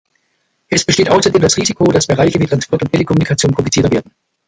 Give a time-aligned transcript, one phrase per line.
[0.67, 4.11] Es besteht außerdem das Risiko, dass Bereiche wie Transport und Telekommunikation komplizierter werden.